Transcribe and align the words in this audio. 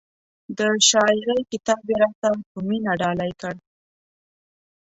د 0.57 0.59
شاعرۍ 0.89 1.39
کتاب 1.51 1.81
یې 1.89 1.95
را 2.01 2.09
ته 2.21 2.29
په 2.51 2.57
مینه 2.67 2.93
ډالۍ 3.01 3.31
کړ. 3.41 3.55